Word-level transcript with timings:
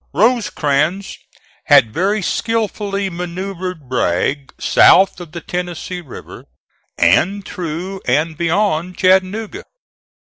Rosecrans 0.13 1.15
had 1.65 1.93
very 1.93 2.23
skilfully 2.23 3.07
manoeuvred 3.11 3.87
Bragg 3.87 4.51
south 4.59 5.19
of 5.19 5.31
the 5.31 5.41
Tennessee 5.41 6.01
River, 6.01 6.45
and 6.97 7.45
through 7.45 8.01
and 8.07 8.35
beyond 8.35 8.97
Chattanooga. 8.97 9.63